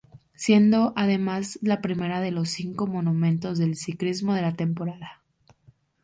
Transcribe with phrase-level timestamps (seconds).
[0.33, 5.21] Siendo además la primera de los cinco monumentos del ciclismo de la temporada.